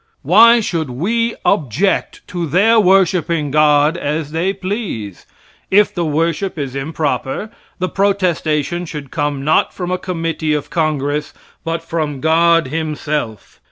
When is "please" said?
4.51-5.27